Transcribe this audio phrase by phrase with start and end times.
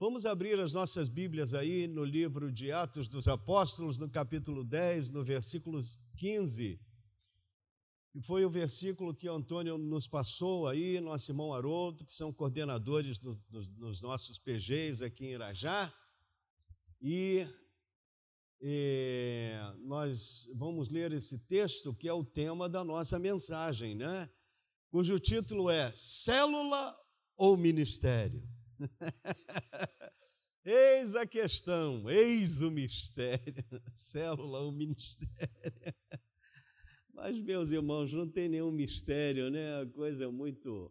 [0.00, 5.10] Vamos abrir as nossas Bíblias aí no livro de Atos dos Apóstolos, no capítulo 10,
[5.10, 5.78] no versículo
[6.16, 6.80] 15.
[8.14, 13.18] E foi o versículo que Antônio nos passou aí, nosso irmão Haroldo, que são coordenadores
[13.18, 15.92] do, dos, dos nossos PGs aqui em Irajá.
[16.98, 17.46] E
[18.58, 24.30] e nós vamos ler esse texto que é o tema da nossa mensagem, né?
[24.88, 26.98] Cujo título é Célula
[27.36, 28.42] ou Ministério?
[30.64, 33.64] eis a questão, eis o mistério.
[33.94, 35.30] Célula ou ministério?
[37.12, 39.82] Mas, meus irmãos, não tem nenhum mistério, né?
[39.82, 40.90] A coisa é muito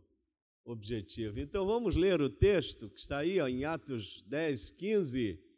[0.63, 1.39] objetiva.
[1.39, 5.49] Então, vamos ler o texto que está aí ó, em Atos 10, 15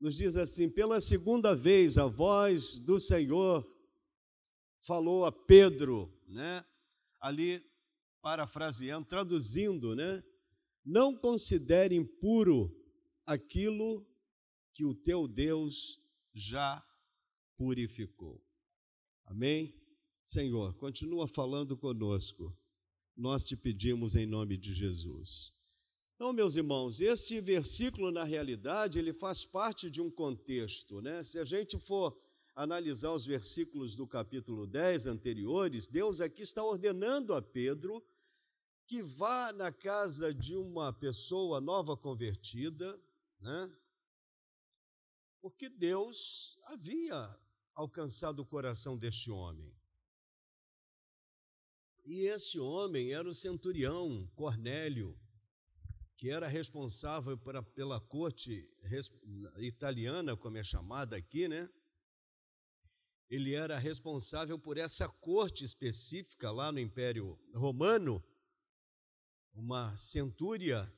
[0.00, 3.66] nos diz assim: pela segunda vez a voz do Senhor
[4.80, 6.64] falou a Pedro, né?
[7.20, 7.62] Ali
[8.22, 10.22] parafraseando, traduzindo, né?
[10.84, 12.74] Não considere impuro
[13.26, 14.06] aquilo
[14.72, 16.00] que o teu Deus
[16.32, 16.84] já
[17.56, 18.42] purificou.
[19.24, 19.74] Amém?
[20.24, 22.56] Senhor, continua falando conosco.
[23.16, 25.52] Nós te pedimos em nome de Jesus.
[26.14, 31.22] Então, meus irmãos, este versículo, na realidade, ele faz parte de um contexto, né?
[31.22, 32.16] Se a gente for
[32.54, 38.04] analisar os versículos do capítulo 10 anteriores, Deus aqui está ordenando a Pedro
[38.90, 43.00] que vá na casa de uma pessoa nova convertida,
[43.38, 43.72] né?
[45.40, 47.38] Porque Deus havia
[47.72, 49.72] alcançado o coração deste homem.
[52.04, 55.16] E este homem era o centurião Cornélio,
[56.16, 58.68] que era responsável pela, pela corte
[59.58, 61.70] italiana, como é chamada aqui, né?
[63.28, 68.20] Ele era responsável por essa corte específica lá no Império Romano,
[69.54, 70.92] uma centúria.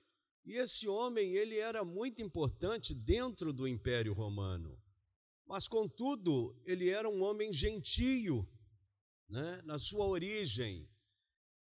[0.44, 4.80] E esse homem, ele era muito importante dentro do Império Romano.
[5.46, 8.48] Mas, contudo, ele era um homem gentio,
[9.28, 9.60] né?
[9.64, 10.88] na sua origem.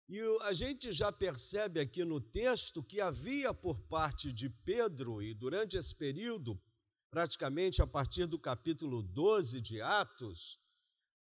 [0.09, 5.33] E a gente já percebe aqui no texto que havia por parte de Pedro, e
[5.33, 6.61] durante esse período,
[7.09, 10.59] praticamente a partir do capítulo 12 de Atos,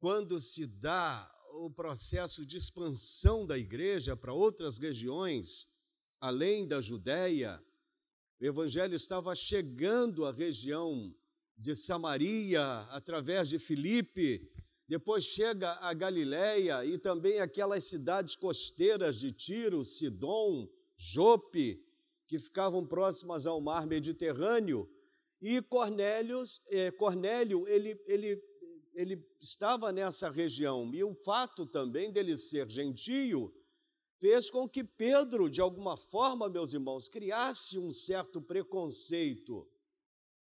[0.01, 5.69] quando se dá o processo de expansão da igreja para outras regiões,
[6.19, 7.63] além da Judéia,
[8.41, 11.15] o evangelho estava chegando à região
[11.57, 14.51] de Samaria através de Filipe,
[14.89, 21.85] depois chega a Galiléia e também aquelas cidades costeiras de Tiro, Sidom, Jope,
[22.27, 24.91] que ficavam próximas ao mar Mediterrâneo.
[25.41, 28.43] E Cornélios, eh, Cornélio, ele, ele,
[28.95, 30.93] ele estava nessa região.
[30.95, 33.55] E o fato também dele ser gentio
[34.19, 39.69] fez com que Pedro, de alguma forma, meus irmãos, criasse um certo preconceito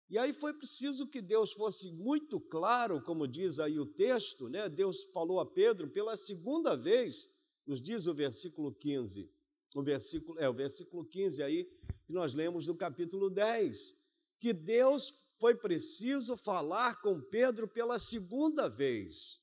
[0.09, 4.69] e aí foi preciso que Deus fosse muito claro, como diz aí o texto, né?
[4.69, 7.27] Deus falou a Pedro pela segunda vez,
[7.65, 9.29] nos diz o versículo 15.
[9.75, 11.65] O versículo, é o versículo 15 aí
[12.05, 13.97] que nós lemos do capítulo 10,
[14.39, 19.41] que Deus foi preciso falar com Pedro pela segunda vez,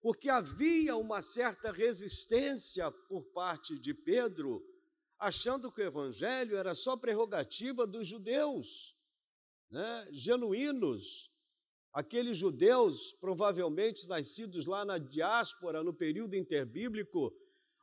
[0.00, 4.62] porque havia uma certa resistência por parte de Pedro,
[5.18, 8.94] achando que o evangelho era só prerrogativa dos judeus
[9.74, 11.32] né, genuínos,
[11.92, 17.32] aqueles judeus provavelmente nascidos lá na diáspora, no período interbíblico,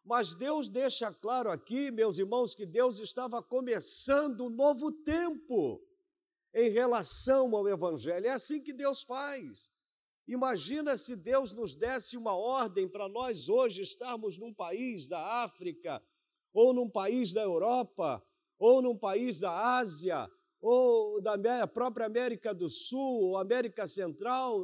[0.03, 5.81] mas Deus deixa claro aqui, meus irmãos, que Deus estava começando um novo tempo
[6.53, 8.27] em relação ao Evangelho.
[8.27, 9.71] É assim que Deus faz.
[10.27, 16.01] Imagina se Deus nos desse uma ordem para nós hoje estarmos num país da África,
[16.53, 18.23] ou num país da Europa,
[18.59, 20.29] ou num país da Ásia,
[20.61, 24.61] ou da própria América do Sul, ou América Central,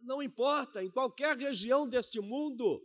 [0.00, 2.82] não importa, em qualquer região deste mundo,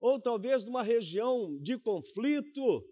[0.00, 2.84] ou talvez numa região de conflito,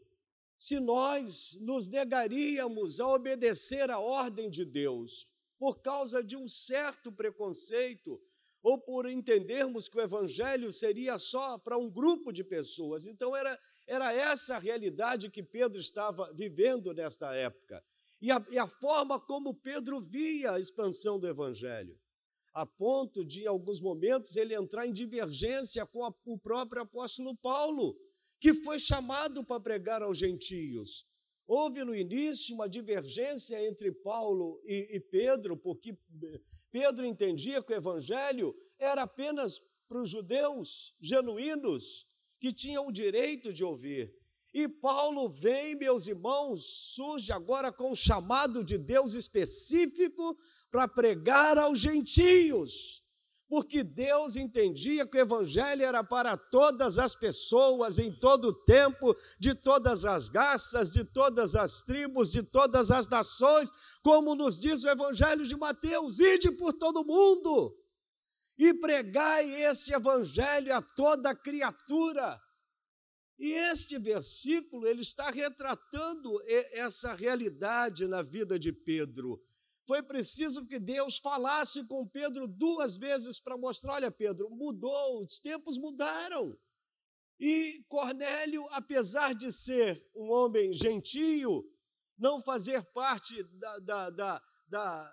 [0.58, 7.10] se nós nos negaríamos a obedecer à ordem de Deus por causa de um certo
[7.10, 8.20] preconceito,
[8.62, 13.06] ou por entendermos que o evangelho seria só para um grupo de pessoas.
[13.06, 13.56] Então era,
[13.86, 17.82] era essa a realidade que Pedro estava vivendo nesta época
[18.20, 21.98] e a, e a forma como Pedro via a expansão do Evangelho,
[22.54, 27.36] a ponto de, em alguns momentos, ele entrar em divergência com a, o próprio apóstolo
[27.36, 27.96] Paulo,
[28.38, 31.06] que foi chamado para pregar aos gentios.
[31.46, 35.96] Houve no início uma divergência entre Paulo e, e Pedro, porque
[36.70, 42.06] Pedro entendia que o Evangelho era apenas para os judeus genuínos
[42.40, 44.12] que tinham o direito de ouvir.
[44.52, 50.36] E Paulo vem, meus irmãos, surge agora com um chamado de Deus específico
[50.70, 53.05] para pregar aos gentios
[53.48, 59.16] porque Deus entendia que o Evangelho era para todas as pessoas, em todo o tempo,
[59.38, 63.70] de todas as raças, de todas as tribos, de todas as nações,
[64.02, 67.76] como nos diz o Evangelho de Mateus: ide por todo mundo
[68.58, 72.40] e pregai este Evangelho a toda criatura.
[73.38, 76.40] E este versículo ele está retratando
[76.72, 79.45] essa realidade na vida de Pedro
[79.86, 85.38] foi preciso que Deus falasse com Pedro duas vezes para mostrar: olha, Pedro, mudou, os
[85.38, 86.58] tempos mudaram.
[87.38, 91.64] E Cornélio, apesar de ser um homem gentio,
[92.18, 95.12] não fazer parte da, da, da, da,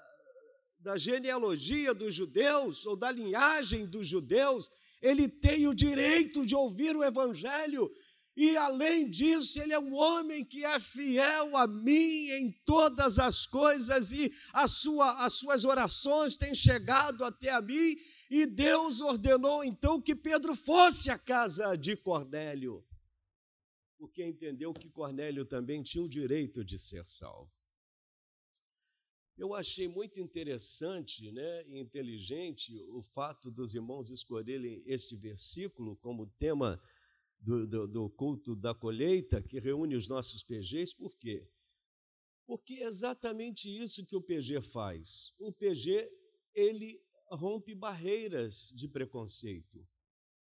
[0.79, 4.69] da genealogia dos judeus ou da linhagem dos judeus,
[5.01, 7.91] ele tem o direito de ouvir o evangelho
[8.35, 13.45] e além disso, ele é um homem que é fiel a mim em todas as
[13.45, 14.31] coisas, e
[14.67, 17.95] sua, as suas orações têm chegado até a mim.
[18.31, 22.83] E Deus ordenou então que Pedro fosse à casa de Cornélio,
[23.99, 27.51] porque entendeu que Cornélio também tinha o direito de ser salvo.
[29.37, 36.27] Eu achei muito interessante né, e inteligente o fato dos irmãos escolherem este versículo como
[36.37, 36.81] tema
[37.43, 41.45] do, do, do culto da colheita, que reúne os nossos PGs, por quê?
[42.45, 45.33] Porque é exatamente isso que o PG faz.
[45.37, 46.09] O PG,
[46.53, 49.85] ele rompe barreiras de preconceito,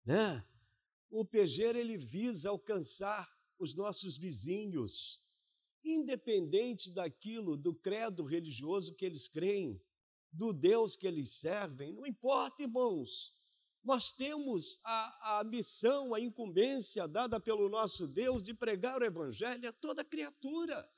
[0.04, 0.44] né?
[1.10, 3.28] O PG, ele visa alcançar
[3.60, 5.22] os nossos vizinhos,
[5.84, 9.80] independente daquilo, do credo religioso que eles creem,
[10.32, 13.36] do Deus que eles servem, não importa, irmãos.
[13.84, 19.70] Nós temos a, a missão, a incumbência dada pelo nosso Deus de pregar o Evangelho
[19.70, 20.90] a toda criatura.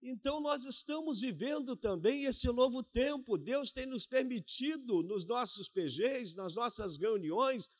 [0.00, 3.36] Então, nós estamos vivendo também este novo tempo.
[3.36, 7.70] Deus tem nos permitido, nos nossos PGs, nas nossas reuniões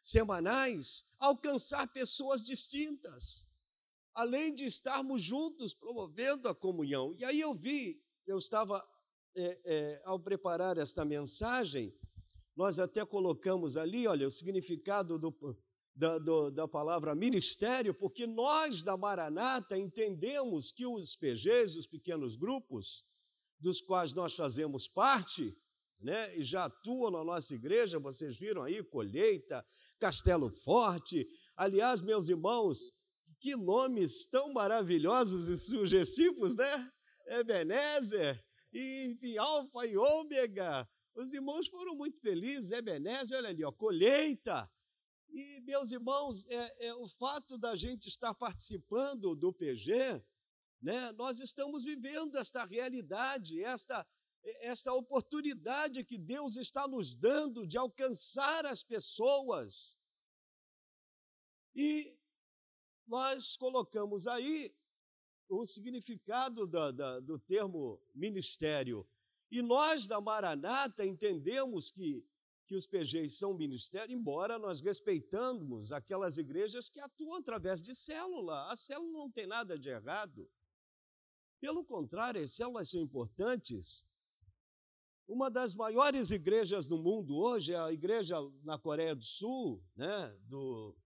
[0.00, 3.46] semanais, alcançar pessoas distintas,
[4.14, 7.14] além de estarmos juntos promovendo a comunhão.
[7.18, 8.86] E aí eu vi, eu estava,
[9.34, 11.92] é, é, ao preparar esta mensagem,
[12.56, 15.36] nós até colocamos ali, olha, o significado do,
[15.94, 22.34] da, do, da palavra ministério, porque nós da Maranata entendemos que os PGs, os pequenos
[22.36, 23.04] grupos,
[23.58, 25.56] dos quais nós fazemos parte,
[26.00, 29.64] né, e já atuam na nossa igreja, vocês viram aí, Colheita,
[29.98, 31.26] Castelo Forte.
[31.56, 32.78] Aliás, meus irmãos,
[33.40, 36.90] que nomes tão maravilhosos e sugestivos, né?
[37.28, 38.42] Ebenezer,
[38.72, 44.70] e, e Alfa e Ômega, os irmãos foram muito felizes, Ebenezer, olha ali, ó, colheita.
[45.28, 50.22] E, meus irmãos, é, é, o fato da gente estar participando do PG,
[50.80, 54.06] né, nós estamos vivendo esta realidade, esta,
[54.60, 59.98] esta oportunidade que Deus está nos dando de alcançar as pessoas.
[61.74, 62.14] E
[63.06, 64.74] nós colocamos aí
[65.48, 69.08] o significado da, da, do termo ministério
[69.50, 72.24] e nós da Maranata entendemos que,
[72.66, 78.70] que os PGs são ministério, embora nós respeitamos aquelas igrejas que atuam através de célula.
[78.70, 80.50] A célula não tem nada de errado.
[81.60, 84.06] Pelo contrário, as células são importantes.
[85.26, 90.28] Uma das maiores igrejas do mundo hoje é a igreja na Coreia do Sul, né,
[90.42, 90.96] do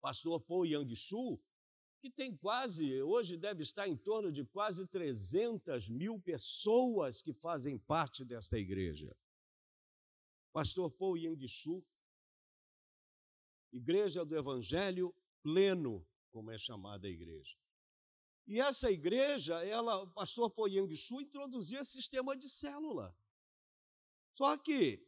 [0.00, 1.40] pastor Paul Yang-shu,
[2.02, 7.78] que tem quase, hoje deve estar em torno de quase 300 mil pessoas que fazem
[7.78, 9.16] parte desta igreja.
[10.52, 11.80] Pastor Paul Yang-shu,
[13.72, 17.56] Igreja do Evangelho Pleno, como é chamada a igreja.
[18.48, 23.16] E essa igreja, ela, o pastor Paul Yang-shu introduzia sistema de célula.
[24.34, 25.06] Só que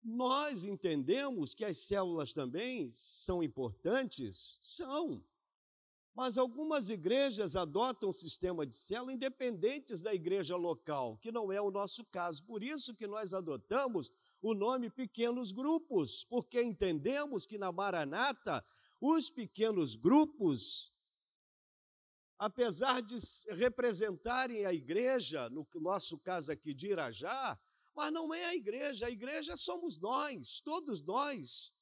[0.00, 4.60] nós entendemos que as células também são importantes?
[4.62, 5.24] São.
[6.14, 11.60] Mas algumas igrejas adotam o sistema de célula independentes da igreja local, que não é
[11.60, 12.44] o nosso caso.
[12.44, 14.12] Por isso que nós adotamos
[14.42, 18.64] o nome pequenos grupos, porque entendemos que na Maranata
[19.00, 20.92] os pequenos grupos,
[22.38, 23.16] apesar de
[23.50, 27.58] representarem a igreja, no nosso caso aqui de Irajá,
[27.94, 31.72] mas não é a igreja, a igreja somos nós, todos nós.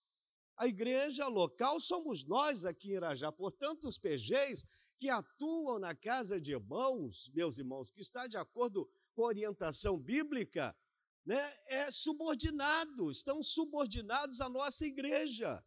[0.59, 3.31] A igreja local somos nós aqui em Irajá.
[3.31, 4.67] Portanto, os PGs
[4.99, 9.97] que atuam na casa de irmãos, meus irmãos, que está de acordo com a orientação
[9.97, 10.77] bíblica,
[11.25, 15.65] né, é subordinado, estão subordinados à nossa igreja.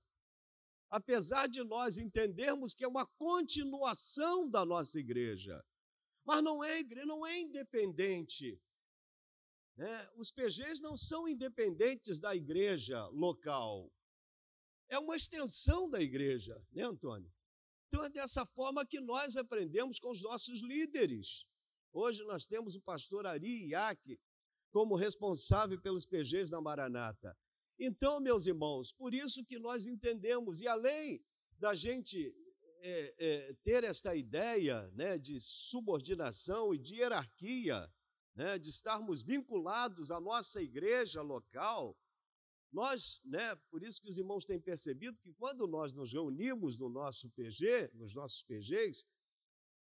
[0.90, 5.64] apesar de nós entendermos que é uma continuação da nossa igreja.
[6.26, 8.62] Mas não é igreja, não é independente.
[9.78, 10.10] Né?
[10.18, 13.90] Os PGs não são independentes da igreja local.
[14.92, 17.32] É uma extensão da igreja, né, Antônio?
[17.88, 21.46] Então é dessa forma que nós aprendemos com os nossos líderes.
[21.94, 24.20] Hoje nós temos o pastor Ari Iac
[24.70, 27.38] como responsável pelos PGs da Maranata.
[27.80, 31.24] Então, meus irmãos, por isso que nós entendemos, e além
[31.58, 32.36] da gente
[32.82, 37.90] é, é, ter esta ideia né, de subordinação e de hierarquia,
[38.36, 41.98] né, de estarmos vinculados à nossa igreja local,
[42.72, 46.90] nós, né, por isso que os irmãos têm percebido que quando nós nos reunimos no
[46.90, 49.06] nosso PG, nos nossos PGs,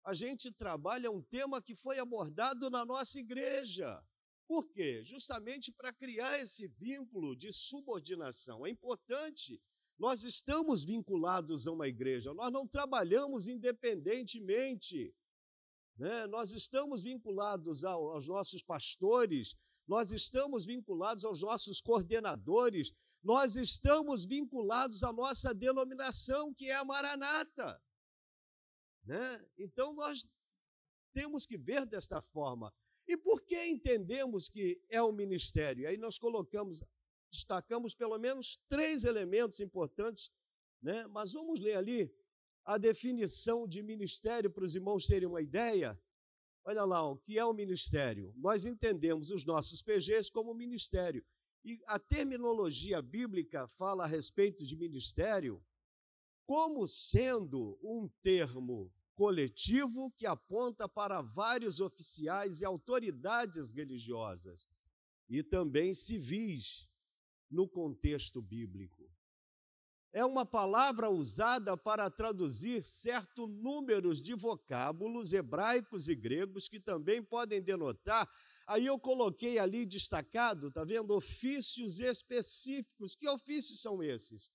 [0.05, 4.03] a gente trabalha um tema que foi abordado na nossa igreja.
[4.49, 5.05] Por quê?
[5.05, 8.67] Justamente para criar esse vínculo de subordinação.
[8.67, 9.63] É importante,
[9.97, 15.15] nós estamos vinculados a uma igreja, nós não trabalhamos independentemente.
[15.97, 16.27] Né?
[16.27, 19.55] Nós estamos vinculados aos nossos pastores,
[19.91, 26.85] nós estamos vinculados aos nossos coordenadores, nós estamos vinculados à nossa denominação, que é a
[26.85, 27.83] Maranata.
[29.05, 29.45] Né?
[29.59, 30.29] Então nós
[31.13, 32.73] temos que ver desta forma.
[33.09, 35.89] E por que entendemos que é o ministério?
[35.89, 36.81] Aí nós colocamos,
[37.29, 40.31] destacamos pelo menos três elementos importantes,
[40.81, 41.05] né?
[41.09, 42.15] mas vamos ler ali
[42.65, 46.01] a definição de ministério para os irmãos terem uma ideia.
[46.65, 48.33] Olha lá, o que é o ministério?
[48.37, 51.25] Nós entendemos os nossos PGs como ministério.
[51.65, 55.63] E a terminologia bíblica fala a respeito de ministério
[56.47, 64.67] como sendo um termo coletivo que aponta para vários oficiais e autoridades religiosas
[65.29, 66.89] e também civis
[67.51, 69.09] no contexto bíblico.
[70.13, 77.23] É uma palavra usada para traduzir certo número de vocábulos hebraicos e gregos que também
[77.23, 78.29] podem denotar.
[78.67, 81.15] Aí eu coloquei ali destacado, tá vendo?
[81.15, 83.15] Ofícios específicos.
[83.15, 84.51] Que ofícios são esses?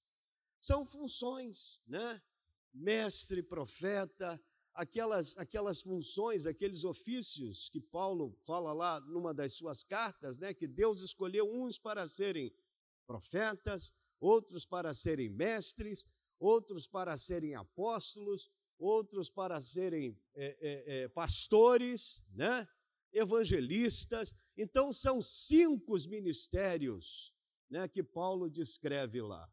[0.59, 2.21] São funções, né?
[2.73, 4.37] Mestre, profeta,
[4.73, 10.67] aquelas, aquelas funções, aqueles ofícios que Paulo fala lá numa das suas cartas, né, que
[10.67, 12.53] Deus escolheu uns para serem
[13.07, 13.93] profetas,
[14.25, 16.07] outros para serem mestres,
[16.39, 22.67] outros para serem apóstolos, outros para serem é, é, é, pastores, né,
[23.13, 24.33] evangelistas.
[24.57, 27.33] Então, são cinco os ministérios
[27.69, 29.47] né, que Paulo descreve lá.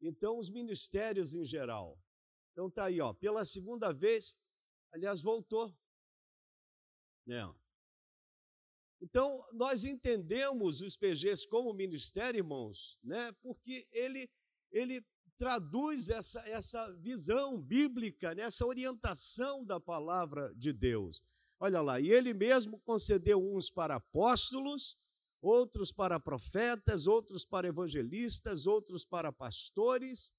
[0.00, 1.98] Então, os ministérios em geral.
[2.52, 4.36] Então tá aí, ó, pela segunda vez,
[4.92, 5.72] aliás, voltou.
[7.26, 7.42] Né?
[9.00, 13.32] Então, nós entendemos os PGs como ministério, irmãos, né?
[13.42, 14.28] porque ele,
[14.72, 15.04] ele
[15.38, 18.42] traduz essa, essa visão bíblica, né?
[18.42, 21.22] essa orientação da palavra de Deus.
[21.60, 24.96] Olha lá, e ele mesmo concedeu uns para apóstolos,
[25.40, 30.32] outros para profetas, outros para evangelistas, outros para pastores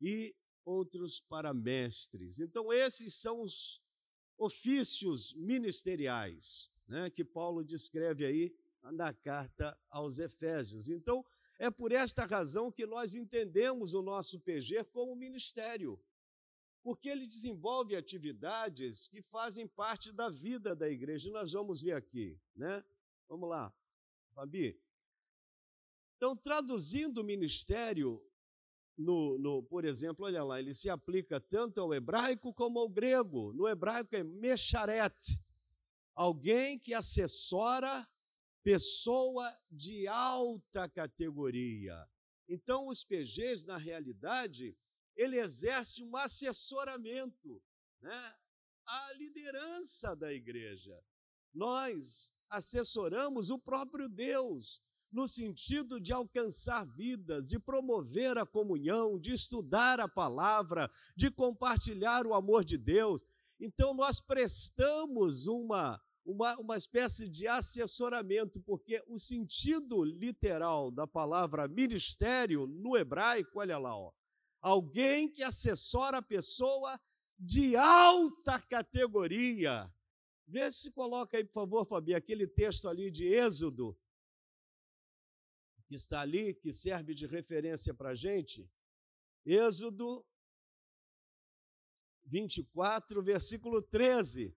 [0.00, 2.38] e outros para mestres.
[2.38, 3.82] Então, esses são os
[4.36, 10.88] ofícios ministeriais né, que Paulo descreve aí na carta aos Efésios.
[10.88, 11.24] Então,
[11.58, 16.00] é por esta razão que nós entendemos o nosso PG como ministério,
[16.82, 21.30] porque ele desenvolve atividades que fazem parte da vida da igreja.
[21.30, 22.82] Nós vamos ver aqui, né?
[23.28, 23.74] Vamos lá,
[24.34, 24.80] Fabi.
[26.16, 28.24] Então, traduzindo o ministério,
[28.96, 33.52] no, no, por exemplo, olha lá, ele se aplica tanto ao hebraico como ao grego.
[33.52, 35.14] No hebraico é mecharet,
[36.18, 38.04] alguém que assessora
[38.64, 41.96] pessoa de alta categoria.
[42.48, 44.76] Então, os PGs, na realidade,
[45.14, 47.62] ele exerce um assessoramento
[48.02, 48.34] né,
[48.84, 51.00] à liderança da igreja.
[51.54, 54.82] Nós assessoramos o próprio Deus
[55.12, 62.26] no sentido de alcançar vidas, de promover a comunhão, de estudar a palavra, de compartilhar
[62.26, 63.24] o amor de Deus.
[63.60, 71.66] Então, nós prestamos uma, uma, uma espécie de assessoramento, porque o sentido literal da palavra
[71.66, 74.12] ministério no hebraico, olha lá, ó,
[74.60, 77.00] alguém que assessora a pessoa
[77.38, 79.90] de alta categoria.
[80.46, 83.98] Vê se coloca aí, por favor, Fabi, aquele texto ali de Êxodo
[85.86, 88.70] que está ali, que serve de referência para a gente,
[89.46, 90.26] Êxodo
[92.26, 94.54] 24, versículo 13.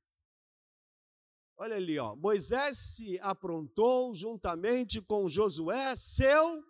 [1.62, 2.15] Olha ali, ó.
[2.15, 6.65] Moisés se aprontou juntamente com Josué, seu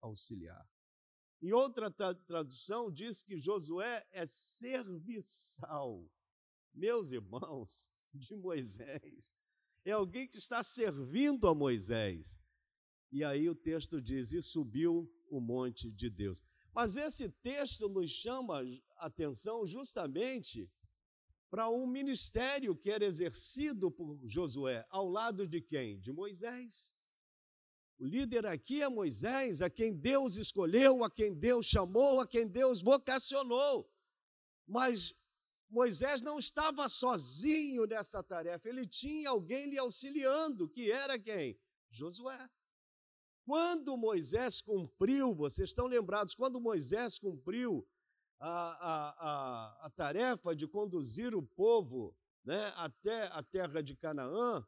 [0.00, 0.68] auxiliar.
[1.40, 1.92] Em outra
[2.26, 6.04] tradução, diz que Josué é serviçal.
[6.74, 9.32] Meus irmãos, de Moisés.
[9.84, 12.36] É alguém que está servindo a Moisés.
[13.12, 16.42] E aí o texto diz: E subiu o monte de Deus.
[16.74, 18.60] Mas esse texto nos chama
[18.96, 20.68] a atenção justamente
[21.54, 26.00] para um ministério que era exercido por Josué, ao lado de quem?
[26.00, 26.92] De Moisés.
[27.96, 32.44] O líder aqui é Moisés, a quem Deus escolheu, a quem Deus chamou, a quem
[32.44, 33.88] Deus vocacionou.
[34.66, 35.14] Mas
[35.70, 41.56] Moisés não estava sozinho nessa tarefa, ele tinha alguém lhe auxiliando, que era quem?
[41.88, 42.50] Josué.
[43.44, 47.86] Quando Moisés cumpriu, vocês estão lembrados, quando Moisés cumpriu
[48.46, 54.62] a, a, a, a tarefa de conduzir o povo né, até a terra de Canaã,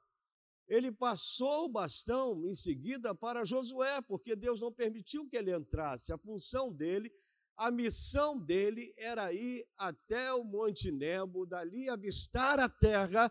[0.66, 6.10] ele passou o bastão em seguida para Josué, porque Deus não permitiu que ele entrasse.
[6.10, 7.12] A função dele,
[7.54, 13.30] a missão dele era ir até o Monte Nebo, dali avistar a terra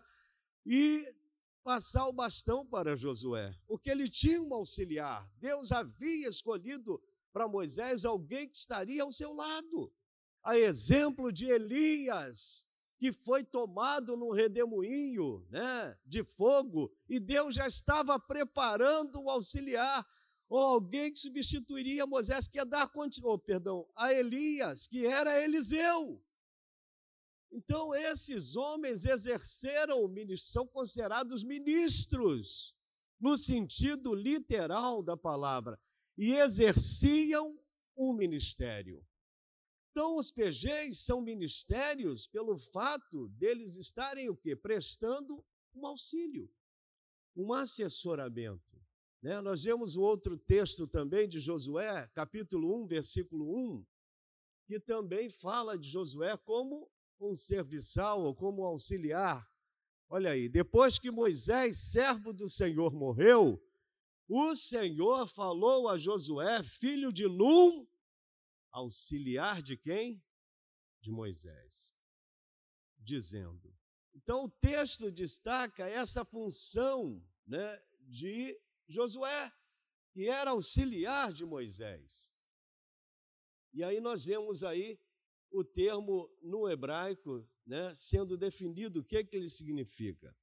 [0.64, 1.04] e
[1.64, 5.28] passar o bastão para Josué, porque ele tinha um auxiliar.
[5.40, 9.92] Deus havia escolhido para Moisés alguém que estaria ao seu lado.
[10.46, 12.68] A exemplo de Elias,
[13.00, 20.06] que foi tomado num redemoinho né, de fogo, e Deus já estava preparando um auxiliar,
[20.48, 22.88] ou alguém que substituiria Moisés, que ia dar
[23.24, 26.24] oh, perdão, a Elias, que era Eliseu.
[27.50, 32.72] Então, esses homens exerceram o ministro, são considerados ministros,
[33.18, 35.76] no sentido literal da palavra,
[36.16, 37.58] e exerciam
[37.96, 39.04] um ministério.
[39.96, 44.54] Então, os PGs são ministérios pelo fato deles estarem o quê?
[44.54, 45.42] Prestando
[45.74, 46.52] um auxílio,
[47.34, 48.78] um assessoramento.
[49.22, 49.40] Né?
[49.40, 53.86] Nós vemos o outro texto também de Josué, capítulo 1, versículo 1,
[54.66, 59.50] que também fala de Josué como um serviçal ou como um auxiliar.
[60.10, 63.58] Olha aí, depois que Moisés, servo do Senhor, morreu,
[64.28, 67.88] o Senhor falou a Josué, filho de Num,
[68.76, 70.22] auxiliar de quem?
[71.00, 71.94] De Moisés,
[72.98, 73.74] dizendo.
[74.14, 79.50] Então o texto destaca essa função né, de Josué,
[80.12, 82.34] que era auxiliar de Moisés.
[83.72, 85.00] E aí nós vemos aí
[85.50, 90.36] o termo no hebraico, né, sendo definido, o que, que ele significa?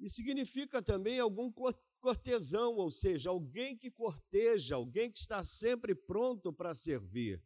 [0.00, 1.52] E significa também algum
[2.00, 7.42] cortesão, ou seja, alguém que corteja, alguém que está sempre pronto para servir.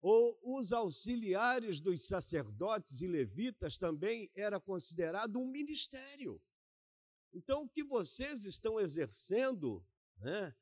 [0.00, 6.40] Ou os auxiliares dos sacerdotes e levitas também era considerado um ministério.
[7.32, 9.84] Então, o que vocês estão exercendo,
[10.18, 10.54] né,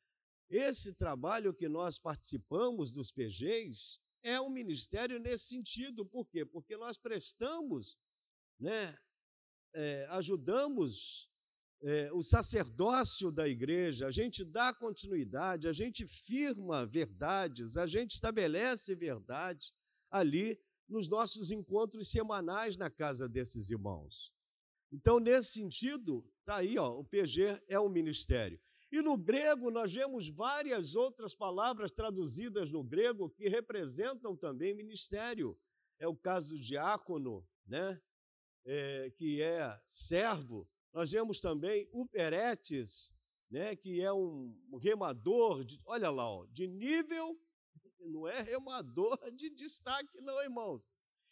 [0.49, 6.07] esse trabalho que nós participamos dos PGs, é um ministério nesse sentido.
[6.07, 6.45] Por quê?
[6.45, 7.99] Porque nós prestamos,
[8.59, 8.97] né,
[9.75, 11.32] é, ajudamos
[11.83, 18.13] é, o sacerdócio da igreja, a gente dá continuidade, a gente firma verdades, a gente
[18.13, 19.73] estabelece verdades
[20.11, 24.33] ali nos nossos encontros semanais na casa desses irmãos.
[24.93, 28.61] Então, nesse sentido, está aí, ó, o PG é um ministério.
[28.93, 35.59] E no grego nós vemos várias outras palavras traduzidas no grego que representam também ministério.
[35.99, 37.99] É o caso diácono, né?
[38.65, 40.69] É, que é servo.
[40.93, 43.15] Nós vemos também o peretes,
[43.51, 43.75] né?
[43.77, 47.39] que é um remador, de, olha lá, ó, de nível,
[48.01, 50.89] não é remador de destaque, não, irmãos.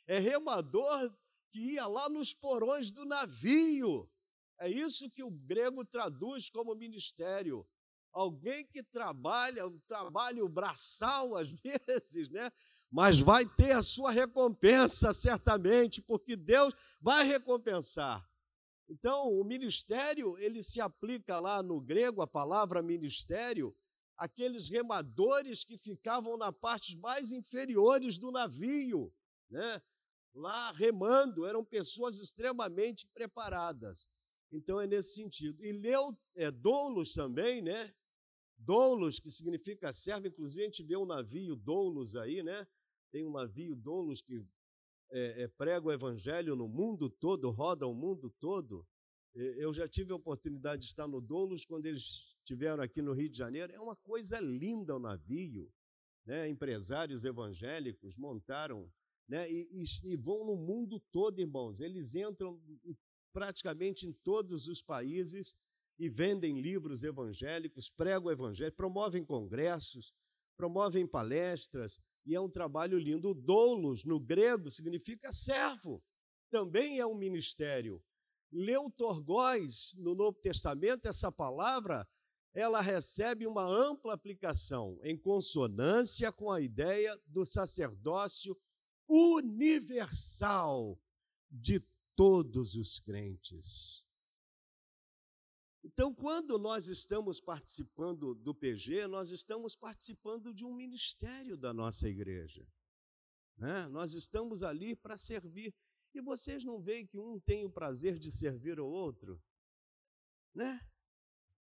[0.06, 1.14] É remador
[1.50, 4.08] que ia lá nos porões do navio
[4.60, 7.66] é isso que o grego traduz como ministério.
[8.12, 12.52] Alguém que trabalha, um trabalho braçal às vezes, né?
[12.90, 18.28] Mas vai ter a sua recompensa certamente, porque Deus vai recompensar.
[18.90, 23.72] Então, o ministério, ele se aplica lá no grego, a palavra ministério,
[24.16, 29.14] aqueles remadores que ficavam na parte mais inferiores do navio,
[29.48, 29.80] né?
[30.34, 34.08] Lá remando, eram pessoas extremamente preparadas.
[34.50, 35.64] Então é nesse sentido.
[35.64, 37.94] E leu é, doulos também, né?
[38.58, 42.66] Doulos, que significa servo, inclusive a gente vê um navio doulos aí, né?
[43.12, 44.44] Tem um navio doulos que
[45.12, 48.86] é, é, prega o evangelho no mundo todo, roda o mundo todo.
[49.34, 53.30] Eu já tive a oportunidade de estar no Doulos quando eles estiveram aqui no Rio
[53.30, 53.72] de Janeiro.
[53.72, 55.70] É uma coisa linda o navio.
[56.26, 56.48] Né?
[56.48, 58.90] Empresários evangélicos montaram
[59.30, 59.48] né?
[59.48, 61.80] E, e, e, vão no mundo todo, irmãos.
[61.80, 62.60] Eles entram
[63.32, 65.54] praticamente em todos os países
[65.96, 70.12] e vendem livros evangélicos, pregam o evangelho, promovem congressos,
[70.56, 73.34] promovem palestras, e é um trabalho lindo.
[73.34, 76.02] Doulos, no grego, significa servo,
[76.50, 78.02] também é um ministério.
[78.52, 82.06] Leutorgóis, no Novo Testamento, essa palavra,
[82.52, 88.56] ela recebe uma ampla aplicação, em consonância com a ideia do sacerdócio
[89.08, 91.00] universal
[91.50, 91.80] de
[92.16, 94.04] todos os crentes.
[95.82, 102.08] Então, quando nós estamos participando do PG, nós estamos participando de um ministério da nossa
[102.08, 102.66] igreja.
[103.56, 103.88] Né?
[103.88, 105.74] Nós estamos ali para servir.
[106.12, 109.40] E vocês não veem que um tem o prazer de servir o outro?
[110.54, 110.80] Né?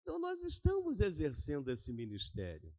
[0.00, 2.72] Então, nós estamos exercendo esse ministério.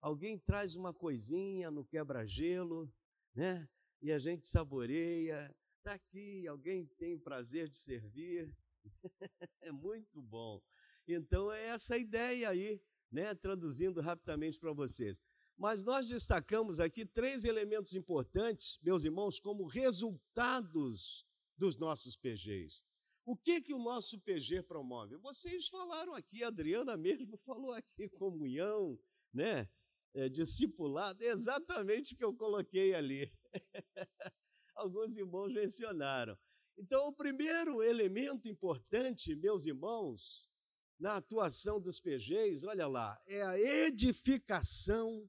[0.00, 2.92] Alguém traz uma coisinha no quebra-gelo,
[3.34, 3.68] né?
[4.00, 5.52] e a gente saboreia.
[5.78, 8.54] Está aqui, alguém tem o prazer de servir.
[9.62, 10.62] é muito bom.
[11.08, 15.20] Então, é essa ideia aí, né, traduzindo rapidamente para vocês.
[15.56, 21.24] Mas nós destacamos aqui três elementos importantes, meus irmãos, como resultados
[21.56, 22.82] dos nossos PGs.
[23.24, 25.16] O que que o nosso PG promove?
[25.16, 28.98] Vocês falaram aqui, a Adriana mesmo falou aqui, comunhão,
[29.32, 29.68] né?
[30.14, 33.30] É, discipulado, é exatamente o que eu coloquei ali.
[34.74, 36.38] Alguns irmãos mencionaram.
[36.78, 40.50] Então, o primeiro elemento importante, meus irmãos,
[40.98, 45.28] na atuação dos PGs, olha lá, é a edificação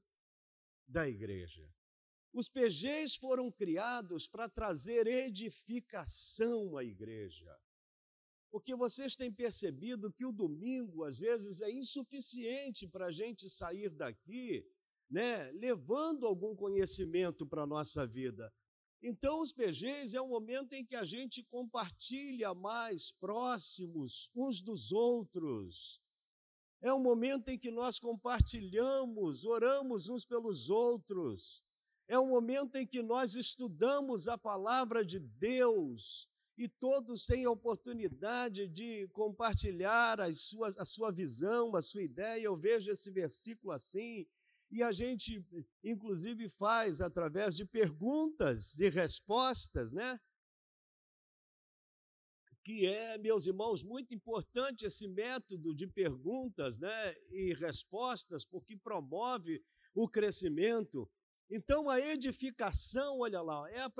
[0.86, 1.68] da igreja.
[2.32, 7.54] Os PGs foram criados para trazer edificação à igreja.
[8.50, 13.90] Porque vocês têm percebido que o domingo, às vezes, é insuficiente para a gente sair
[13.90, 14.66] daqui,
[15.10, 18.52] né, levando algum conhecimento para a nossa vida.
[19.02, 24.90] Então, os PGs é um momento em que a gente compartilha mais próximos uns dos
[24.90, 26.00] outros.
[26.80, 31.64] É um momento em que nós compartilhamos, oramos uns pelos outros.
[32.08, 37.50] É um momento em que nós estudamos a palavra de Deus e todos têm a
[37.50, 42.42] oportunidade de compartilhar a sua, a sua visão, a sua ideia.
[42.42, 44.26] Eu vejo esse versículo assim,
[44.70, 45.42] e a gente,
[45.82, 50.20] inclusive, faz através de perguntas e respostas, né?
[52.62, 59.64] Que é, meus irmãos, muito importante esse método de perguntas né, e respostas, porque promove
[59.94, 61.10] o crescimento.
[61.48, 63.92] Então, a edificação, olha lá, é a,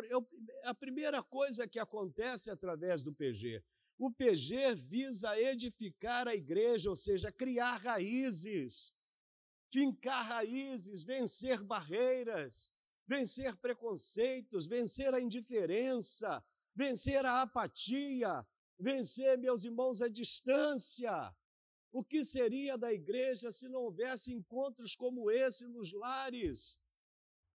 [0.64, 3.64] é a primeira coisa que acontece através do PG.
[3.96, 8.94] O PG visa edificar a igreja, ou seja, criar raízes
[9.70, 12.72] fincar raízes, vencer barreiras,
[13.07, 18.46] vencer preconceitos, vencer a indiferença, vencer a apatia,
[18.78, 21.35] vencer, meus irmãos, a distância.
[21.90, 26.78] O que seria da igreja se não houvesse encontros como esse nos lares?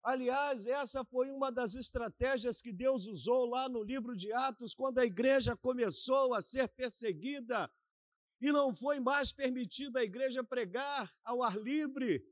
[0.02, 4.98] Aliás, essa foi uma das estratégias que Deus usou lá no livro de Atos, quando
[4.98, 7.70] a igreja começou a ser perseguida
[8.44, 12.22] e não foi mais permitido a igreja pregar ao ar livre,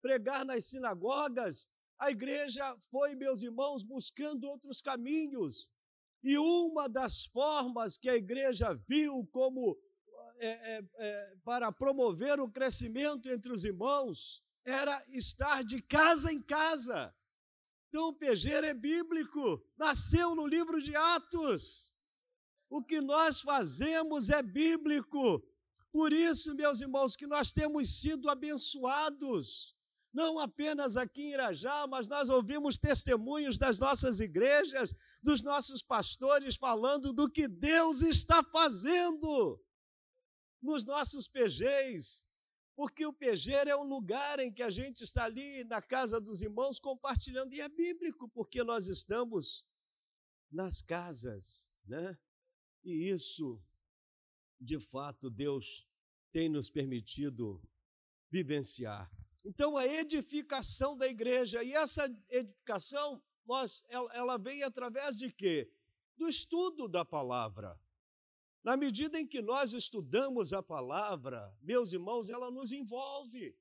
[0.00, 1.70] pregar nas sinagogas.
[2.00, 5.70] A igreja foi, meus irmãos, buscando outros caminhos.
[6.20, 9.78] E uma das formas que a igreja viu como
[10.38, 16.42] é, é, é, para promover o crescimento entre os irmãos era estar de casa em
[16.42, 17.14] casa.
[17.88, 21.94] Então, o pejeiro é bíblico, nasceu no livro de Atos.
[22.68, 25.51] O que nós fazemos é bíblico.
[25.92, 29.76] Por isso, meus irmãos, que nós temos sido abençoados,
[30.12, 36.56] não apenas aqui em Irajá, mas nós ouvimos testemunhos das nossas igrejas, dos nossos pastores
[36.56, 39.62] falando do que Deus está fazendo
[40.62, 42.24] nos nossos PGs,
[42.74, 46.40] porque o PG é um lugar em que a gente está ali na casa dos
[46.40, 49.66] irmãos compartilhando, e é bíblico, porque nós estamos
[50.50, 52.16] nas casas, né?
[52.82, 53.62] E isso
[54.62, 55.86] de fato Deus
[56.30, 57.60] tem nos permitido
[58.30, 59.10] vivenciar.
[59.44, 65.70] Então, a edificação da igreja, e essa edificação, nós, ela, ela vem através de quê?
[66.16, 67.78] Do estudo da palavra.
[68.62, 73.58] Na medida em que nós estudamos a palavra, meus irmãos, ela nos envolve.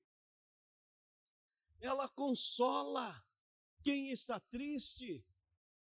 [1.79, 3.21] Ela consola
[3.81, 5.25] quem está triste.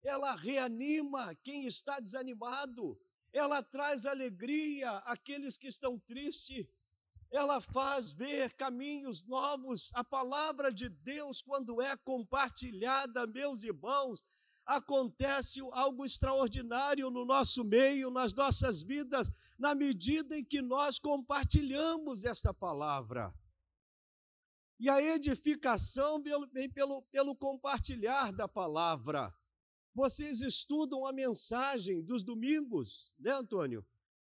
[0.03, 2.99] Ela reanima quem está desanimado
[3.35, 6.65] ela traz alegria àqueles que estão tristes,
[7.29, 9.91] ela faz ver caminhos novos.
[9.93, 14.23] A palavra de Deus, quando é compartilhada, meus irmãos,
[14.65, 22.23] acontece algo extraordinário no nosso meio, nas nossas vidas, na medida em que nós compartilhamos
[22.23, 23.33] esta palavra.
[24.79, 29.33] E a edificação vem pelo, pelo compartilhar da palavra.
[29.95, 33.85] Vocês estudam a mensagem dos domingos, né, Antônio?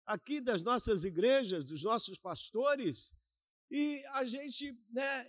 [0.05, 3.14] Aqui das nossas igrejas, dos nossos pastores,
[3.70, 5.25] e a gente, né,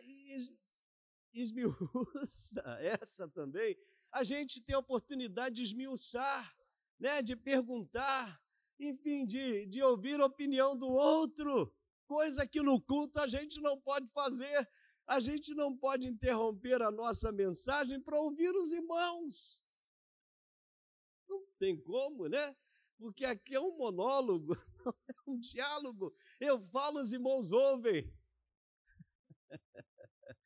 [1.31, 2.63] esmiuça
[2.99, 3.77] essa também.
[4.11, 6.51] A gente tem a oportunidade de esmiuçar,
[6.99, 8.41] né, de perguntar,
[8.79, 11.71] enfim, de, de ouvir a opinião do outro,
[12.07, 14.67] coisa que no culto a gente não pode fazer.
[15.05, 19.61] A gente não pode interromper a nossa mensagem para ouvir os irmãos.
[21.59, 22.55] Tem como, né?
[22.97, 24.55] Porque aqui é um monólogo,
[25.07, 26.13] é um diálogo.
[26.39, 28.11] Eu falo, os irmãos ouvem.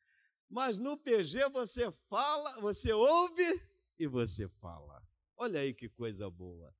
[0.48, 3.62] Mas no PG você fala, você ouve
[3.98, 5.02] e você fala.
[5.36, 6.74] Olha aí que coisa boa.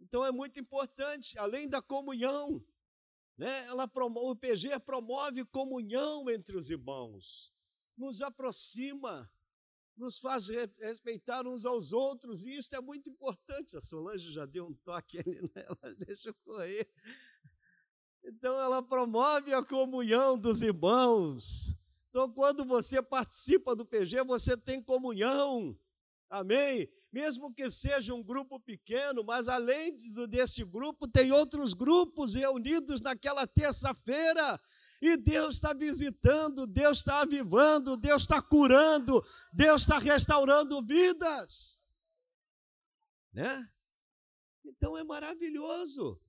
[0.00, 2.64] Então é muito importante, além da comunhão,
[3.36, 3.66] né?
[3.66, 7.54] Ela o PG promove comunhão entre os irmãos,
[7.96, 9.30] nos aproxima,
[10.00, 13.76] nos faz respeitar uns aos outros, e isso é muito importante.
[13.76, 16.88] A Solange já deu um toque ali nela, deixa eu correr.
[18.24, 21.74] Então, ela promove a comunhão dos irmãos.
[22.08, 25.78] Então, quando você participa do PG, você tem comunhão.
[26.28, 26.88] Amém?
[27.12, 29.96] Mesmo que seja um grupo pequeno, mas além
[30.28, 34.60] desse grupo, tem outros grupos reunidos naquela terça-feira
[35.00, 41.82] e Deus está visitando, Deus está avivando, Deus está curando, Deus está restaurando vidas.
[43.32, 43.66] Né?
[44.64, 46.20] Então é maravilhoso.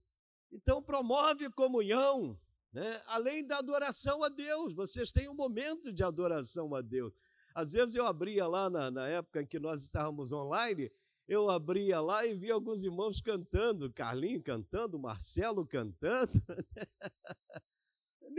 [0.51, 2.39] Então promove comunhão,
[2.71, 3.01] né?
[3.07, 4.73] além da adoração a Deus.
[4.73, 7.13] Vocês têm um momento de adoração a Deus.
[7.53, 10.89] Às vezes eu abria lá na, na época em que nós estávamos online,
[11.27, 16.31] eu abria lá e via alguns irmãos cantando, Carlinho cantando, Marcelo cantando.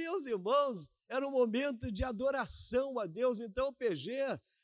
[0.02, 3.38] Meus irmãos, era um momento de adoração a Deus.
[3.38, 4.10] Então, o PG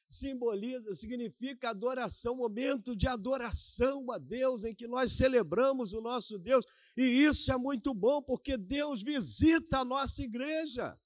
[0.08, 6.64] simboliza, significa adoração, momento de adoração a Deus, em que nós celebramos o nosso Deus.
[6.96, 10.98] E isso é muito bom, porque Deus visita a nossa igreja.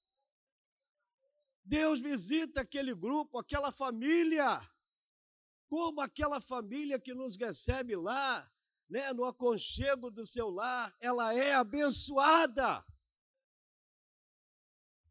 [1.63, 4.67] Deus visita aquele grupo, aquela família,
[5.67, 8.49] como aquela família que nos recebe lá,
[8.89, 12.83] né, no aconchego do seu lar, ela é abençoada.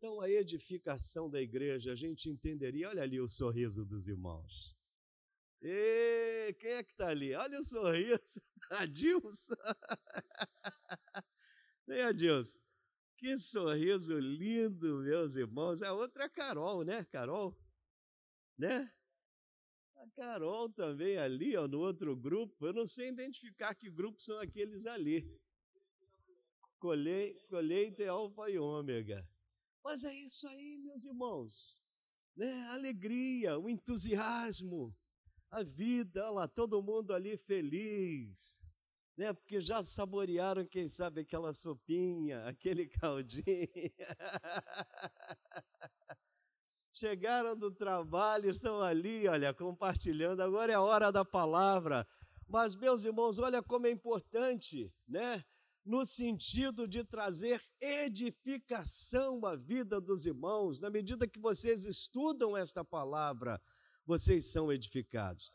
[0.02, 2.88] Então, a edificação da igreja, a gente entenderia.
[2.88, 4.76] Olha ali o sorriso dos irmãos.
[5.62, 7.32] E quem é que está ali?
[7.34, 8.42] Olha o sorriso.
[8.68, 9.54] Adilson.
[11.86, 12.58] Vem, Adilson.
[13.16, 15.82] Que sorriso lindo, meus irmãos.
[15.82, 17.56] A outra é a Carol, né, Carol?
[18.58, 18.92] Né?
[19.94, 22.66] A Carol também ali, ó, no outro grupo.
[22.66, 25.40] Eu não sei identificar que grupos são aqueles ali.
[26.80, 29.24] Colheita, colheita é alfa e ômega.
[29.84, 31.82] Mas é isso aí, meus irmãos.
[32.36, 32.52] Né?
[32.68, 34.94] A alegria, o entusiasmo,
[35.50, 38.62] a vida, olha lá, todo mundo ali feliz.
[39.16, 39.32] Né?
[39.32, 43.68] Porque já saborearam, quem sabe, aquela sopinha, aquele caldinho.
[46.94, 50.40] Chegaram do trabalho, estão ali, olha, compartilhando.
[50.40, 52.06] Agora é a hora da palavra.
[52.46, 55.44] Mas, meus irmãos, olha como é importante, né?
[55.84, 60.78] No sentido de trazer edificação à vida dos irmãos.
[60.78, 63.60] Na medida que vocês estudam esta palavra,
[64.06, 65.52] vocês são edificados.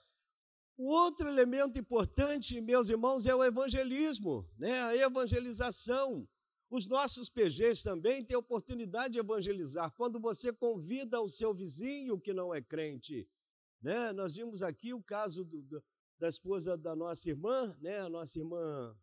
[0.78, 4.80] O outro elemento importante, meus irmãos, é o evangelismo, né?
[4.84, 6.28] a evangelização.
[6.70, 9.92] Os nossos PGs também têm oportunidade de evangelizar.
[9.94, 13.28] Quando você convida o seu vizinho que não é crente,
[13.82, 14.12] né?
[14.12, 15.84] Nós vimos aqui o caso do, do,
[16.20, 18.00] da esposa da nossa irmã, né?
[18.00, 18.96] A nossa irmã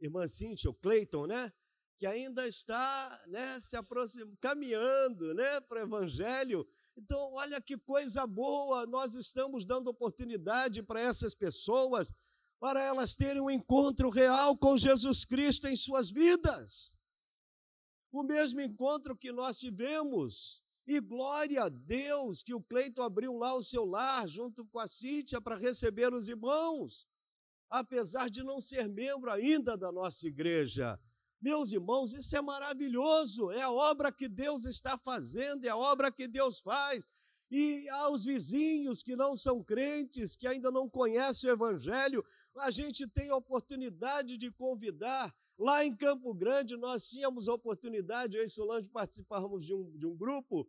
[0.00, 1.52] irmã Cíntia, o Cleiton, né?
[1.98, 6.66] Que ainda está né, se aproximando, caminhando né, para o Evangelho.
[6.96, 12.12] Então, olha que coisa boa, nós estamos dando oportunidade para essas pessoas,
[12.58, 16.98] para elas terem um encontro real com Jesus Cristo em suas vidas.
[18.12, 20.62] O mesmo encontro que nós tivemos.
[20.86, 24.86] E glória a Deus que o Cleiton abriu lá o seu lar junto com a
[24.86, 27.06] Cíntia para receber os irmãos
[27.68, 30.98] apesar de não ser membro ainda da nossa igreja.
[31.40, 36.10] Meus irmãos, isso é maravilhoso, é a obra que Deus está fazendo, é a obra
[36.10, 37.06] que Deus faz.
[37.50, 42.24] E aos vizinhos que não são crentes, que ainda não conhecem o Evangelho,
[42.56, 45.34] a gente tem a oportunidade de convidar.
[45.58, 50.06] Lá em Campo Grande, nós tínhamos a oportunidade, eu e Solange participávamos de um, de
[50.06, 50.66] um grupo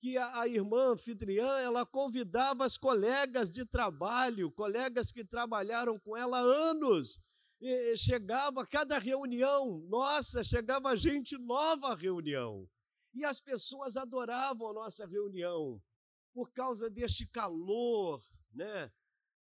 [0.00, 6.16] que a, a, irmã anfitriã ela convidava as colegas de trabalho, colegas que trabalharam com
[6.16, 7.20] ela há anos.
[7.60, 12.68] E chegava cada reunião, nossa, chegava gente nova à reunião.
[13.12, 15.82] E as pessoas adoravam a nossa reunião
[16.32, 18.92] por causa deste calor, né?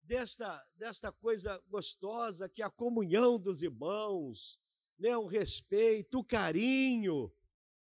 [0.01, 4.57] Desta, desta coisa gostosa que é a comunhão dos irmãos,
[4.97, 5.15] né?
[5.17, 7.31] o respeito, o carinho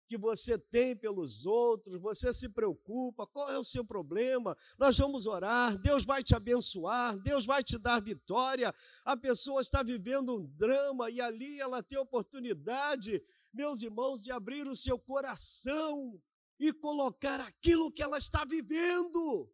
[0.07, 4.57] que você tem pelos outros, você se preocupa, qual é o seu problema?
[4.79, 8.75] Nós vamos orar, Deus vai te abençoar, Deus vai te dar vitória.
[9.05, 14.67] A pessoa está vivendo um drama e ali ela tem oportunidade, meus irmãos, de abrir
[14.67, 16.21] o seu coração
[16.59, 19.51] e colocar aquilo que ela está vivendo.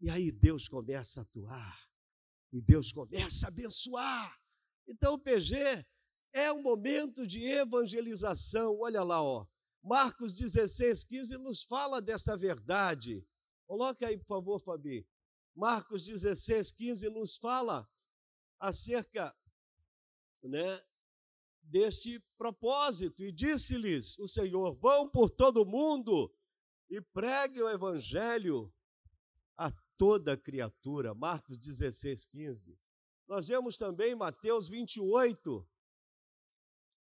[0.00, 1.78] E aí Deus começa a atuar,
[2.52, 4.40] e Deus começa a abençoar.
[4.86, 5.86] Então PG
[6.32, 8.78] é um momento de evangelização.
[8.80, 9.46] Olha lá, ó.
[9.82, 13.26] Marcos 16, 15 nos fala desta verdade.
[13.66, 15.06] Coloca aí, por favor, Fabi.
[15.54, 17.88] Marcos 16, 15 nos fala
[18.58, 19.34] acerca
[20.42, 20.80] né,
[21.62, 23.24] deste propósito.
[23.24, 26.32] E disse-lhes o Senhor: vão por todo o mundo
[26.88, 28.72] e preguem o evangelho
[29.56, 31.14] a toda criatura.
[31.14, 32.78] Marcos 16, 15.
[33.28, 35.66] Nós vemos também Mateus 28,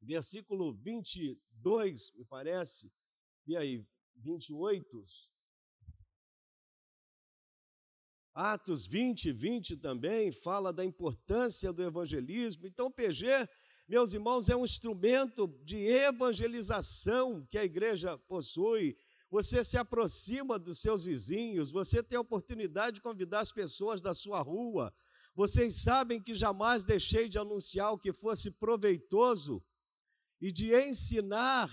[0.01, 2.91] versículo 22, me parece,
[3.47, 3.85] e aí,
[4.17, 5.05] 28.
[8.35, 12.67] Atos 20, 20 também fala da importância do evangelismo.
[12.67, 13.27] Então, o PG,
[13.89, 18.97] meus irmãos, é um instrumento de evangelização que a igreja possui.
[19.31, 24.15] Você se aproxima dos seus vizinhos, você tem a oportunidade de convidar as pessoas da
[24.15, 24.95] sua rua.
[25.35, 29.63] Vocês sabem que jamais deixei de anunciar o que fosse proveitoso
[30.41, 31.69] e de ensinar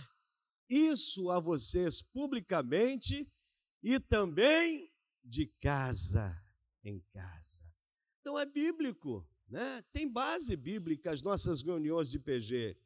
[0.69, 3.27] isso a vocês publicamente
[3.83, 4.91] e também
[5.23, 6.35] de casa
[6.83, 7.61] em casa.
[8.19, 9.83] Então é bíblico, né?
[9.93, 12.77] Tem base bíblica as nossas reuniões de PG.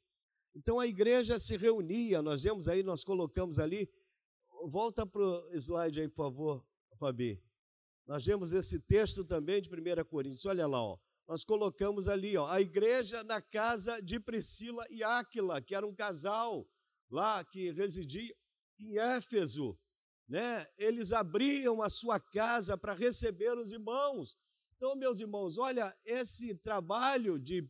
[0.54, 3.90] Então a igreja se reunia, nós vemos aí, nós colocamos ali.
[4.66, 6.66] Volta para o slide aí, por favor,
[6.98, 7.42] Fabi.
[8.06, 10.46] Nós vemos esse texto também de 1 Coríntios.
[10.46, 15.62] Olha lá, ó nós colocamos ali, ó, a igreja na casa de Priscila e Áquila,
[15.62, 16.68] que era um casal
[17.08, 18.36] lá que residia
[18.80, 19.78] em Éfeso,
[20.28, 20.68] né?
[20.76, 24.40] Eles abriam a sua casa para receber os irmãos.
[24.76, 27.70] Então, meus irmãos, olha, esse trabalho de,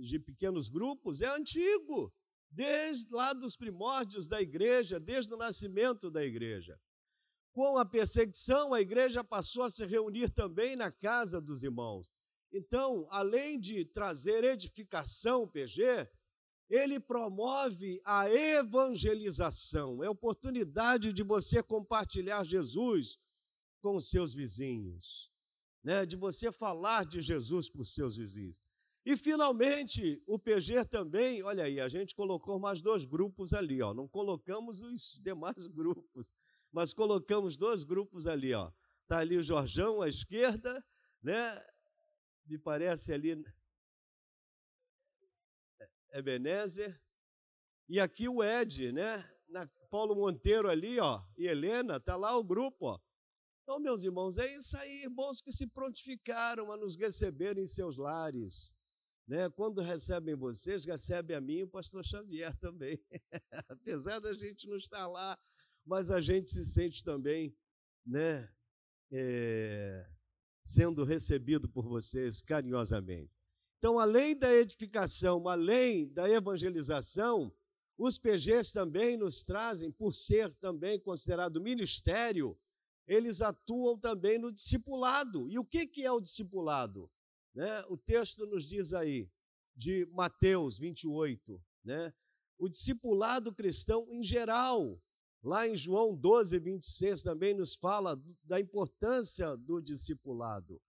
[0.00, 2.12] de pequenos grupos é antigo,
[2.50, 6.80] desde lá dos primórdios da igreja, desde o nascimento da igreja.
[7.52, 12.11] Com a perseguição, a igreja passou a se reunir também na casa dos irmãos.
[12.52, 16.06] Então, além de trazer edificação, PG,
[16.68, 23.18] ele promove a evangelização, é oportunidade de você compartilhar Jesus
[23.80, 25.30] com os seus vizinhos,
[25.82, 26.06] né?
[26.06, 28.60] de você falar de Jesus para os seus vizinhos.
[29.04, 33.92] E, finalmente, o PG também, olha aí, a gente colocou mais dois grupos ali, ó.
[33.92, 36.32] não colocamos os demais grupos,
[36.70, 38.52] mas colocamos dois grupos ali.
[39.02, 40.84] Está ali o Jorjão à esquerda,
[41.22, 41.60] né?
[42.52, 43.42] Me parece ali
[46.12, 47.00] Ebenezer,
[47.88, 49.26] e aqui o Ed, né?
[49.48, 53.00] Na, Paulo Monteiro ali, ó, e Helena, tá lá o grupo, ó.
[53.62, 57.96] Então, meus irmãos, é isso aí, irmãos que se prontificaram a nos receber em seus
[57.96, 58.74] lares.
[59.26, 59.48] Né?
[59.48, 63.02] Quando recebem vocês, recebe a mim e o pastor Xavier também.
[63.68, 65.38] Apesar da gente não estar lá,
[65.86, 67.56] mas a gente se sente também,
[68.04, 68.52] né?
[69.10, 70.06] É,
[70.64, 73.30] sendo recebido por vocês carinhosamente.
[73.78, 77.52] Então, além da edificação, além da evangelização,
[77.98, 82.58] os PGs também nos trazem, por ser também considerado ministério,
[83.06, 85.50] eles atuam também no discipulado.
[85.50, 87.10] E o que, que é o discipulado?
[87.54, 87.84] Né?
[87.88, 89.28] O texto nos diz aí,
[89.74, 92.12] de Mateus 28, né?
[92.58, 95.00] o discipulado cristão em geral,
[95.42, 100.80] Lá em João 12, 26 também nos fala da importância do discipulado,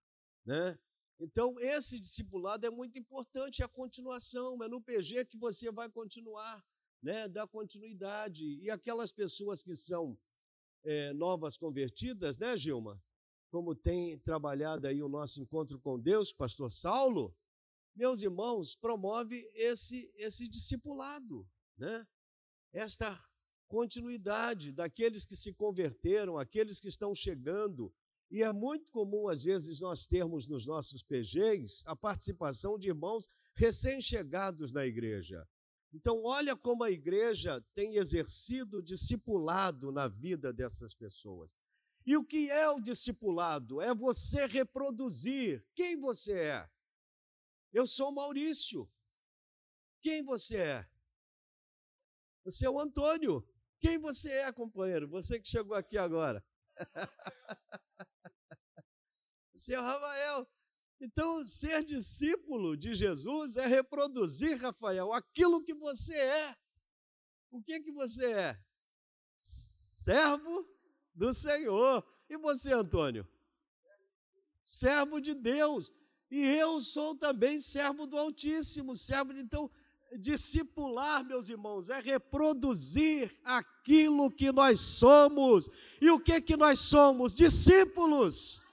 [0.46, 0.78] né?
[1.18, 5.88] Então, esse discipulado é muito importante, é a continuação, é no PG que você vai
[5.90, 6.64] continuar,
[7.02, 7.28] né?
[7.28, 8.44] Dar continuidade.
[8.60, 10.16] E aquelas pessoas que são
[10.84, 13.02] é, novas convertidas, né, Gilma?
[13.50, 17.34] Como tem trabalhado aí o nosso encontro com Deus, pastor Saulo,
[17.94, 22.06] meus irmãos, promove esse, esse discipulado, né?
[22.72, 23.20] Esta
[23.68, 27.92] continuidade daqueles que se converteram, aqueles que estão chegando.
[28.30, 33.28] E é muito comum, às vezes, nós termos nos nossos PGs a participação de irmãos
[33.54, 35.46] recém-chegados na igreja.
[35.92, 41.54] Então, olha como a igreja tem exercido discipulado na vida dessas pessoas.
[42.04, 43.80] E o que é o discipulado?
[43.80, 46.70] É você reproduzir quem você é.
[47.72, 48.90] Eu sou Maurício.
[50.02, 50.90] Quem você é?
[52.44, 53.46] Você é o Antônio.
[53.80, 55.08] Quem você é, companheiro?
[55.08, 56.44] Você que chegou aqui agora.
[59.54, 60.48] Seu Rafael.
[61.00, 66.56] Então, ser discípulo de Jesus é reproduzir, Rafael, aquilo que você é.
[67.50, 68.58] O que que você é?
[69.38, 70.68] Servo
[71.14, 72.04] do Senhor.
[72.28, 73.28] E você, Antônio?
[74.62, 75.92] Servo de Deus.
[76.30, 79.70] E eu sou também servo do Altíssimo, servo de então
[80.18, 85.68] discipular, meus irmãos, é reproduzir aquilo que nós somos.
[86.00, 87.34] E o que que nós somos?
[87.34, 88.64] Discípulos.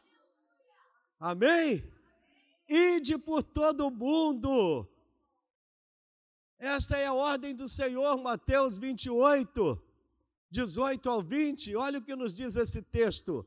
[1.20, 1.84] Amém?
[2.68, 4.88] Ide por todo o mundo.
[6.58, 9.82] Esta é a ordem do Senhor, Mateus 28,
[10.52, 11.76] 18 ao 20.
[11.76, 13.46] Olha o que nos diz esse texto.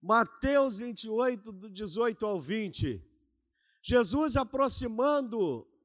[0.00, 3.04] Mateus 28, do 18 ao 20.
[3.82, 4.36] Jesus,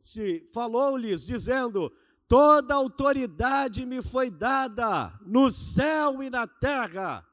[0.06, 1.92] aproximando-se, falou-lhes, dizendo:
[2.28, 7.28] Toda autoridade me foi dada no céu e na terra.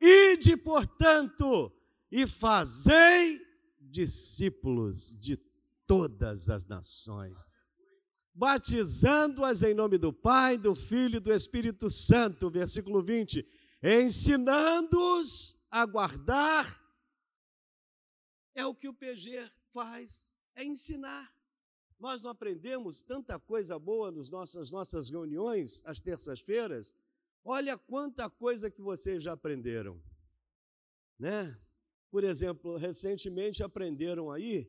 [0.00, 1.72] Ide, portanto,
[2.10, 3.40] e fazei
[3.80, 5.36] discípulos de
[5.86, 7.48] todas as nações,
[8.34, 13.44] batizando-as em nome do Pai, do Filho e do Espírito Santo, versículo 20,
[13.82, 16.80] ensinando-os a guardar.
[18.54, 21.39] É o que o PG faz, é ensinar.
[22.00, 26.94] Nós não aprendemos tanta coisa boa nas nossas, nossas reuniões, às terças-feiras.
[27.44, 30.02] Olha quanta coisa que vocês já aprenderam,
[31.18, 31.60] né?
[32.10, 34.66] Por exemplo, recentemente aprenderam aí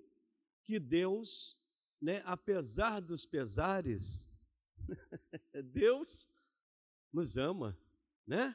[0.66, 1.58] que Deus,
[2.02, 4.30] né, apesar dos pesares,
[5.72, 6.30] Deus
[7.14, 7.80] nos ama,
[8.28, 8.54] né?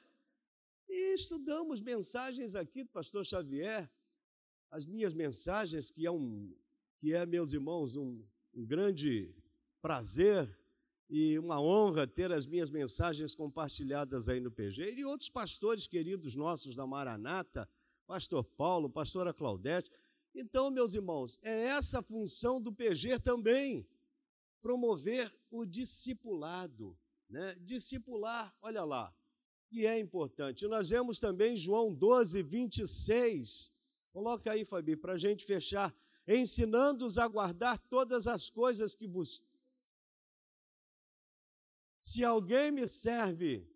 [0.86, 3.90] E estudamos mensagens aqui do pastor Xavier,
[4.70, 6.54] as minhas mensagens, que é, um,
[6.98, 8.22] que é meus irmãos, um,
[8.56, 9.34] um grande
[9.82, 10.58] prazer
[11.10, 16.34] e uma honra ter as minhas mensagens compartilhadas aí no PG, e outros pastores queridos
[16.34, 17.68] nossos da Maranata,
[18.06, 19.90] pastor Paulo, pastora Claudete.
[20.34, 23.86] Então, meus irmãos, é essa a função do PG também,
[24.60, 26.98] promover o discipulado,
[27.28, 27.54] né?
[27.60, 29.14] Discipular, olha lá,
[29.68, 30.66] que é importante.
[30.66, 33.70] Nós vemos também João 12, 26.
[34.12, 35.94] Coloca aí, Fabi, para a gente fechar.
[36.26, 39.44] Ensinando-os a guardar todas as coisas que vos.
[41.98, 43.68] Se alguém me serve,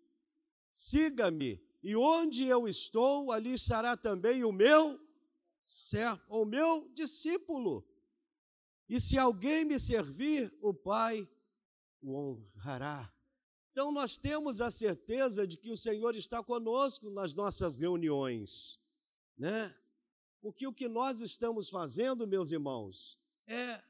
[0.71, 4.99] siga-me, e onde eu estou, ali estará também o meu
[5.61, 7.87] servo, o meu discípulo.
[8.87, 11.27] E se alguém me servir, o Pai
[12.01, 13.13] o honrará.
[13.71, 18.79] Então nós temos a certeza de que o Senhor está conosco nas nossas reuniões,
[19.37, 19.73] né?
[20.41, 23.81] Porque o que nós estamos fazendo, meus irmãos, é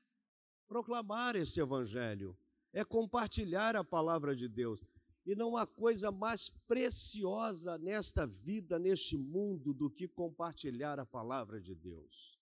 [0.67, 2.37] proclamar este evangelho,
[2.73, 4.83] é compartilhar a palavra de Deus.
[5.25, 11.61] E não há coisa mais preciosa nesta vida, neste mundo, do que compartilhar a palavra
[11.61, 12.37] de Deus.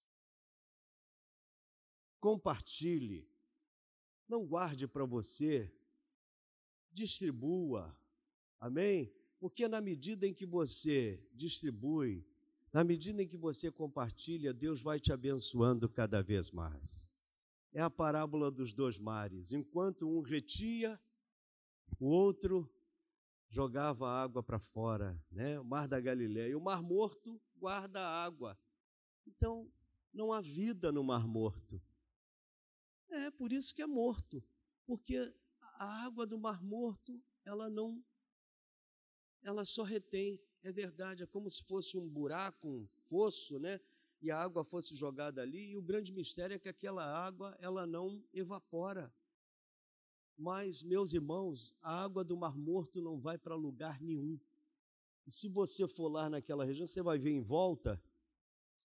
[2.20, 3.30] Compartilhe,
[4.28, 5.72] não guarde para você,
[6.92, 7.96] distribua,
[8.60, 9.14] amém?
[9.40, 12.29] Porque na medida em que você distribui,
[12.72, 17.10] na medida em que você compartilha, Deus vai te abençoando cada vez mais.
[17.72, 19.52] É a parábola dos dois mares.
[19.52, 21.00] Enquanto um retia,
[22.00, 22.70] o outro
[23.50, 25.60] jogava água para fora, né?
[25.60, 26.50] O mar da Galileia.
[26.50, 28.58] E o mar morto guarda a água.
[29.26, 29.72] Então,
[30.14, 31.82] não há vida no mar morto.
[33.10, 34.44] É por isso que é morto,
[34.86, 38.04] porque a água do mar morto, ela não
[39.42, 43.80] ela só retém, é verdade, é como se fosse um buraco, um fosso, né?
[44.22, 47.88] E a água fosse jogada ali, e o grande mistério é que aquela água, ela
[47.88, 49.14] não evapora.
[50.38, 54.40] Mas, meus irmãos, a água do Mar Morto não vai para lugar nenhum.
[55.26, 58.02] E se você for lá naquela região, você vai ver em volta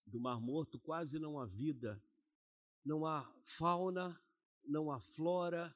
[0.07, 2.01] do Mar Morto quase não há vida,
[2.85, 4.21] não há fauna,
[4.65, 5.75] não há flora,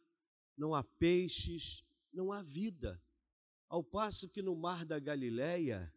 [0.57, 3.01] não há peixes, não há vida.
[3.69, 5.93] Ao passo que no Mar da Galileia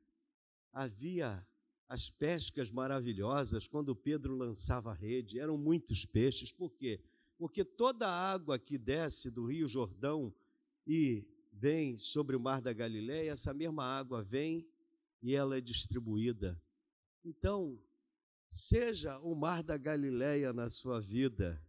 [0.73, 1.45] havia
[1.87, 7.01] as pescas maravilhosas quando Pedro lançava a rede, eram muitos peixes, por quê?
[7.41, 10.31] porque toda a água que desce do Rio Jordão
[10.85, 14.63] e vem sobre o Mar da Galileia, essa mesma água vem
[15.23, 16.61] e ela é distribuída.
[17.25, 17.79] Então,
[18.47, 21.59] seja o Mar da Galileia na sua vida,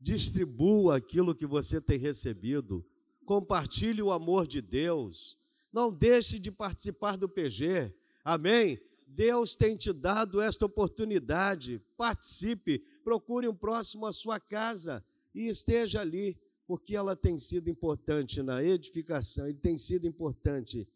[0.00, 2.84] distribua aquilo que você tem recebido,
[3.24, 5.38] compartilhe o amor de Deus,
[5.72, 7.94] não deixe de participar do PG,
[8.24, 8.80] amém?
[9.06, 15.04] Deus tem te dado esta oportunidade, participe, procure um próximo à sua casa,
[15.34, 20.86] e esteja ali porque ela tem sido importante na edificação e tem sido importante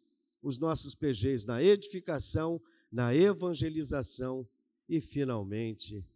[0.41, 2.63] os nossos PGs na edificação,
[2.93, 4.47] na evangelização
[4.89, 6.07] e, finalmente,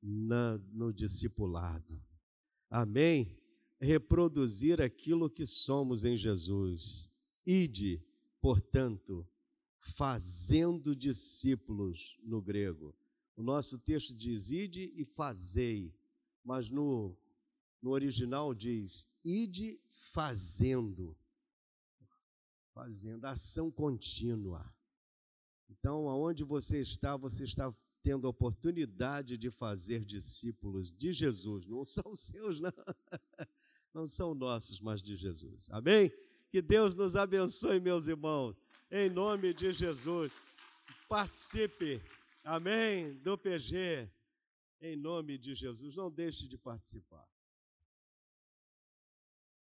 [0.00, 2.00] na, no discipulado.
[2.70, 3.36] Amém?
[3.80, 7.10] Reproduzir aquilo que somos em Jesus.
[7.44, 8.00] Ide,
[8.40, 9.26] portanto,
[9.80, 12.94] fazendo discípulos no grego.
[13.36, 15.94] O nosso texto diz ide e fazei,
[16.44, 17.16] mas no,
[17.80, 19.80] no original diz ide
[20.12, 21.16] fazendo.
[22.72, 24.72] Fazendo, ação contínua.
[25.68, 31.66] Então, aonde você está, você está tendo a oportunidade de fazer discípulos de Jesus.
[31.66, 32.72] Não são seus, não.
[33.92, 35.68] Não são nossos, mas de Jesus.
[35.70, 36.12] Amém?
[36.50, 38.56] Que Deus nos abençoe, meus irmãos.
[38.90, 40.32] Em nome de Jesus.
[41.08, 42.02] Participe.
[42.42, 43.14] Amém?
[43.18, 44.08] Do PG.
[44.80, 45.96] Em nome de Jesus.
[45.96, 47.26] Não deixe de participar.